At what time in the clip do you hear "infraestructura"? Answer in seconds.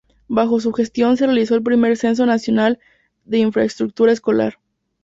3.37-4.11